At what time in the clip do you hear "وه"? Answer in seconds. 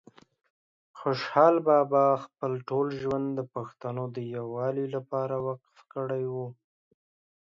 6.33-6.47